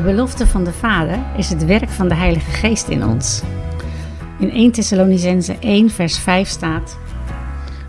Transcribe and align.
De 0.00 0.06
belofte 0.06 0.46
van 0.46 0.64
de 0.64 0.72
Vader 0.72 1.18
is 1.36 1.48
het 1.48 1.64
werk 1.64 1.88
van 1.88 2.08
de 2.08 2.14
Heilige 2.14 2.50
Geest 2.50 2.88
in 2.88 3.04
ons. 3.04 3.42
In 4.38 4.50
1 4.50 4.72
Thessalonicense 4.72 5.56
1 5.58 5.90
vers 5.90 6.18
5 6.18 6.48
staat... 6.48 6.98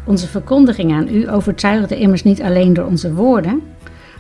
Onze 0.05 0.27
verkondiging 0.27 0.93
aan 0.93 1.07
u 1.07 1.31
overtuigde 1.31 1.97
immers 1.97 2.23
niet 2.23 2.41
alleen 2.41 2.73
door 2.73 2.85
onze 2.85 3.13
woorden, 3.13 3.61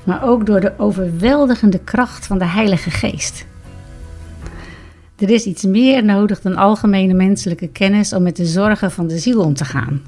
maar 0.03 0.23
ook 0.23 0.45
door 0.45 0.59
de 0.59 0.73
overweldigende 0.77 1.79
kracht 1.79 2.25
van 2.25 2.37
de 2.37 2.45
Heilige 2.45 2.91
Geest. 2.91 3.45
Er 5.17 5.29
is 5.29 5.45
iets 5.45 5.63
meer 5.63 6.03
nodig 6.03 6.41
dan 6.41 6.55
algemene 6.55 7.13
menselijke 7.13 7.67
kennis 7.67 8.13
om 8.13 8.23
met 8.23 8.35
de 8.35 8.45
zorgen 8.45 8.91
van 8.91 9.07
de 9.07 9.17
ziel 9.17 9.41
om 9.41 9.53
te 9.53 9.65
gaan. 9.65 10.01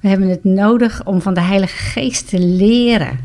We 0.00 0.08
hebben 0.08 0.28
het 0.28 0.44
nodig 0.44 1.04
om 1.04 1.20
van 1.20 1.34
de 1.34 1.40
Heilige 1.40 1.76
Geest 1.76 2.28
te 2.28 2.38
leren, 2.38 3.18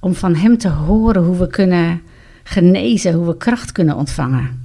om 0.00 0.14
van 0.14 0.34
Hem 0.34 0.58
te 0.58 0.68
horen 0.68 1.24
hoe 1.24 1.36
we 1.36 1.46
kunnen 1.46 2.00
genezen, 2.42 3.12
hoe 3.12 3.26
we 3.26 3.36
kracht 3.36 3.72
kunnen 3.72 3.96
ontvangen. 3.96 4.60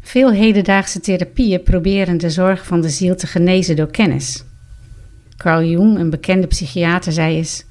Veel 0.00 0.32
hedendaagse 0.32 1.00
therapieën 1.00 1.62
proberen 1.62 2.18
de 2.18 2.30
zorg 2.30 2.66
van 2.66 2.80
de 2.80 2.88
ziel 2.88 3.16
te 3.16 3.26
genezen 3.26 3.76
door 3.76 3.90
kennis. 3.90 4.44
Carl 5.36 5.64
Jung, 5.64 5.98
een 5.98 6.10
bekende 6.10 6.46
psychiater, 6.46 7.12
zei 7.12 7.36
eens: 7.36 7.64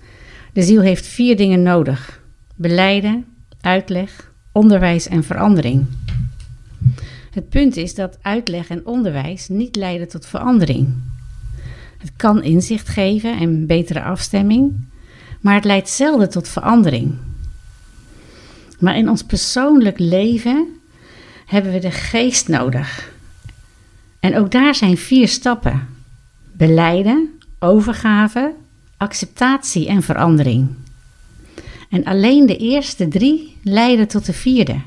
De 0.54 0.62
ziel 0.62 0.82
heeft 0.82 1.06
vier 1.06 1.38
dingen 1.38 1.64
nodig: 1.64 2.22
beleiden, 2.56 3.26
uitleg, 3.62 4.32
onderwijs 4.52 5.08
en 5.08 5.24
verandering. 5.24 5.86
Het 7.32 7.50
punt 7.50 7.78
is 7.78 7.96
dat 7.96 8.18
uitleg 8.22 8.70
en 8.70 8.86
onderwijs 8.86 9.48
niet 9.48 9.76
leiden 9.76 10.08
tot 10.08 10.26
verandering. 10.26 10.94
Het 11.98 12.12
kan 12.16 12.44
inzicht 12.44 12.90
geven 12.90 13.40
en 13.40 13.66
betere 13.66 14.04
afstemming, 14.04 14.74
maar 15.42 15.56
het 15.56 15.66
leidt 15.66 15.90
zelden 15.90 16.30
tot 16.30 16.48
verandering. 16.48 17.14
Maar 18.84 18.98
in 18.98 19.10
ons 19.10 19.24
persoonlijk 19.24 20.00
leven 20.00 20.68
hebben 21.46 21.72
we 21.72 21.80
de 21.80 21.92
geest 21.92 22.48
nodig. 22.48 23.14
En 24.20 24.38
ook 24.38 24.52
daar 24.52 24.76
zijn 24.76 24.98
vier 24.98 25.28
stappen: 25.28 25.88
beleiden, 26.52 27.40
overgave, 27.60 28.54
acceptatie 28.98 29.88
en 29.88 30.02
verandering. 30.02 30.68
En 31.90 32.04
alleen 32.04 32.46
de 32.46 32.58
eerste 32.58 33.08
drie 33.08 33.58
leiden 33.62 34.08
tot 34.08 34.26
de 34.26 34.34
vierde. 34.34 34.82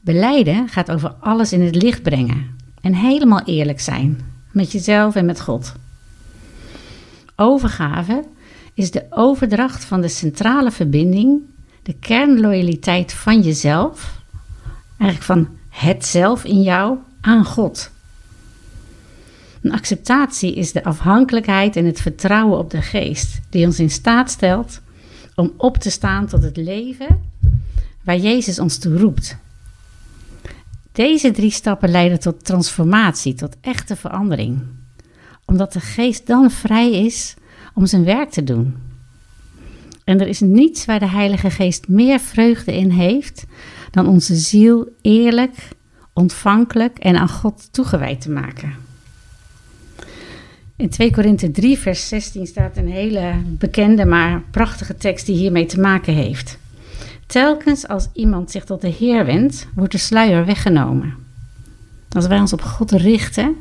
Beleiden 0.00 0.68
gaat 0.68 0.90
over 0.90 1.10
alles 1.20 1.52
in 1.52 1.62
het 1.62 1.82
licht 1.82 2.02
brengen 2.02 2.56
en 2.80 2.94
helemaal 2.94 3.42
eerlijk 3.44 3.80
zijn 3.80 4.20
met 4.52 4.72
jezelf 4.72 5.14
en 5.14 5.24
met 5.24 5.40
God. 5.40 5.72
Overgave 7.36 8.24
is 8.74 8.90
de 8.90 9.06
overdracht 9.10 9.84
van 9.84 10.00
de 10.00 10.08
centrale 10.08 10.70
verbinding, 10.70 11.40
de 11.86 11.94
kernloyaliteit 12.00 13.12
van 13.12 13.40
jezelf, 13.42 14.20
eigenlijk 14.98 15.22
van 15.22 15.56
het 15.68 16.06
zelf 16.06 16.44
in 16.44 16.62
jou, 16.62 16.98
aan 17.20 17.44
God. 17.44 17.90
Een 19.62 19.72
acceptatie 19.72 20.54
is 20.54 20.72
de 20.72 20.84
afhankelijkheid 20.84 21.76
en 21.76 21.84
het 21.84 22.00
vertrouwen 22.00 22.58
op 22.58 22.70
de 22.70 22.82
geest, 22.82 23.40
die 23.50 23.66
ons 23.66 23.78
in 23.78 23.90
staat 23.90 24.30
stelt 24.30 24.80
om 25.34 25.52
op 25.56 25.76
te 25.76 25.90
staan 25.90 26.26
tot 26.26 26.42
het 26.42 26.56
leven 26.56 27.20
waar 28.04 28.18
Jezus 28.18 28.58
ons 28.58 28.78
toe 28.78 28.98
roept. 28.98 29.36
Deze 30.92 31.30
drie 31.30 31.50
stappen 31.50 31.90
leiden 31.90 32.20
tot 32.20 32.44
transformatie, 32.44 33.34
tot 33.34 33.56
echte 33.60 33.96
verandering, 33.96 34.62
omdat 35.44 35.72
de 35.72 35.80
geest 35.80 36.26
dan 36.26 36.50
vrij 36.50 36.92
is 37.04 37.34
om 37.74 37.86
zijn 37.86 38.04
werk 38.04 38.30
te 38.30 38.44
doen. 38.44 38.85
En 40.06 40.20
er 40.20 40.26
is 40.26 40.40
niets 40.40 40.84
waar 40.84 40.98
de 40.98 41.08
Heilige 41.08 41.50
Geest 41.50 41.88
meer 41.88 42.20
vreugde 42.20 42.76
in 42.76 42.90
heeft 42.90 43.44
dan 43.90 44.06
onze 44.06 44.34
ziel 44.34 44.88
eerlijk, 45.00 45.68
ontvankelijk 46.12 46.98
en 46.98 47.16
aan 47.16 47.28
God 47.28 47.68
toegewijd 47.72 48.20
te 48.20 48.30
maken. 48.30 48.74
In 50.76 50.88
2 50.88 51.12
Korinthe 51.12 51.50
3, 51.50 51.78
vers 51.78 52.08
16 52.08 52.46
staat 52.46 52.76
een 52.76 52.88
hele 52.88 53.34
bekende, 53.46 54.04
maar 54.04 54.42
prachtige 54.50 54.96
tekst 54.96 55.26
die 55.26 55.36
hiermee 55.36 55.66
te 55.66 55.80
maken 55.80 56.14
heeft. 56.14 56.58
Telkens 57.26 57.88
als 57.88 58.08
iemand 58.12 58.50
zich 58.50 58.64
tot 58.64 58.80
de 58.80 58.88
Heer 58.88 59.24
wendt, 59.24 59.66
wordt 59.74 59.92
de 59.92 59.98
sluier 59.98 60.44
weggenomen. 60.44 61.14
Als 62.08 62.26
wij 62.26 62.38
ons 62.38 62.52
op 62.52 62.62
God 62.62 62.90
richten, 62.90 63.56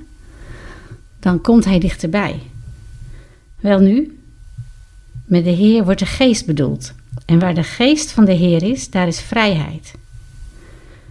dan 1.19 1.41
komt 1.41 1.65
Hij 1.65 1.79
dichterbij. 1.79 2.41
Wel 3.59 3.79
nu, 3.79 4.14
met 5.25 5.43
de 5.43 5.49
Heer 5.49 5.83
wordt 5.83 5.99
de 5.99 6.05
geest 6.05 6.45
bedoeld. 6.45 6.93
En 7.25 7.39
waar 7.39 7.53
de 7.53 7.63
geest 7.63 8.11
van 8.11 8.25
de 8.25 8.33
Heer 8.33 8.63
is, 8.63 8.89
daar 8.89 9.07
is 9.07 9.21
vrijheid. 9.21 9.93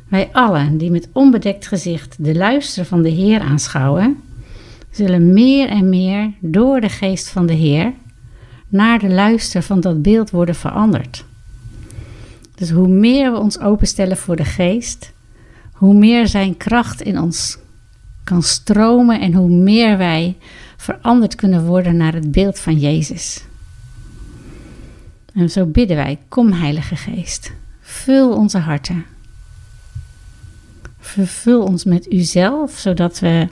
Wij 0.08 0.28
allen 0.32 0.78
die 0.78 0.90
met 0.90 1.08
onbedekt 1.12 1.66
gezicht 1.66 2.24
de 2.24 2.34
luister 2.34 2.84
van 2.84 3.02
de 3.02 3.08
Heer 3.08 3.40
aanschouwen, 3.40 4.16
zullen 4.90 5.32
meer 5.32 5.68
en 5.68 5.88
meer 5.88 6.32
door 6.40 6.80
de 6.80 6.88
geest 6.88 7.28
van 7.28 7.46
de 7.46 7.52
Heer 7.52 7.92
naar 8.68 8.98
de 8.98 9.08
luister 9.08 9.62
van 9.62 9.80
dat 9.80 10.02
beeld 10.02 10.30
worden 10.30 10.54
veranderd. 10.54 11.24
Dus 12.54 12.70
hoe 12.70 12.88
meer 12.88 13.32
we 13.32 13.38
ons 13.38 13.58
openstellen 13.58 14.16
voor 14.16 14.36
de 14.36 14.44
geest, 14.44 15.12
hoe 15.72 15.94
meer 15.94 16.28
zijn 16.28 16.56
kracht 16.56 17.02
in 17.02 17.20
ons 17.20 17.58
kan 18.24 18.42
stromen 18.42 19.20
en 19.20 19.32
hoe 19.32 19.50
meer 19.50 19.98
wij 19.98 20.36
veranderd 20.76 21.34
kunnen 21.34 21.64
worden 21.66 21.96
naar 21.96 22.14
het 22.14 22.32
beeld 22.32 22.58
van 22.58 22.78
Jezus. 22.78 23.44
En 25.34 25.50
zo 25.50 25.66
bidden 25.66 25.96
wij, 25.96 26.18
kom 26.28 26.52
Heilige 26.52 26.96
Geest, 26.96 27.52
vul 27.80 28.32
onze 28.32 28.58
harten. 28.58 29.04
Vervul 30.98 31.62
ons 31.62 31.84
met 31.84 32.12
uzelf, 32.12 32.72
zodat 32.72 33.18
we 33.18 33.48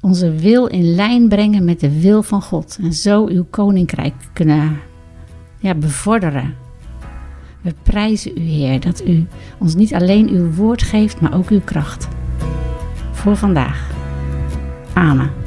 onze 0.00 0.34
wil 0.34 0.66
in 0.66 0.94
lijn 0.94 1.28
brengen 1.28 1.64
met 1.64 1.80
de 1.80 2.00
wil 2.00 2.22
van 2.22 2.42
God. 2.42 2.78
En 2.82 2.92
zo 2.92 3.26
uw 3.26 3.46
koninkrijk 3.50 4.14
kunnen 4.32 4.80
ja, 5.58 5.74
bevorderen. 5.74 6.54
We 7.60 7.74
prijzen 7.82 8.38
u, 8.38 8.40
Heer, 8.40 8.80
dat 8.80 9.06
u 9.06 9.26
ons 9.58 9.74
niet 9.74 9.94
alleen 9.94 10.28
uw 10.28 10.50
woord 10.52 10.82
geeft, 10.82 11.20
maar 11.20 11.34
ook 11.34 11.48
uw 11.48 11.60
kracht. 11.60 12.08
Voor 13.12 13.36
vandaag. 13.36 13.90
Amen. 14.92 15.39